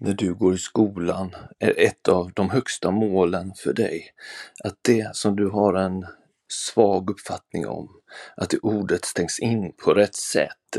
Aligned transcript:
när 0.00 0.14
du 0.14 0.34
går 0.34 0.54
i 0.54 0.58
skolan 0.58 1.34
är 1.58 1.78
ett 1.78 2.08
av 2.08 2.32
de 2.34 2.50
högsta 2.50 2.90
målen 2.90 3.52
för 3.56 3.72
dig. 3.72 4.10
Att 4.64 4.76
det 4.82 5.16
som 5.16 5.36
du 5.36 5.48
har 5.48 5.74
en 5.74 6.06
svag 6.52 7.10
uppfattning 7.10 7.66
om, 7.66 7.88
att 8.36 8.50
det 8.50 8.58
ordet 8.58 9.04
stängs 9.04 9.38
in 9.38 9.72
på 9.84 9.94
rätt 9.94 10.14
sätt 10.14 10.76